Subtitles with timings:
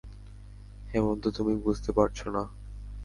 [0.93, 2.43] হেমন্ত তুমি বুঝতে পারছো না।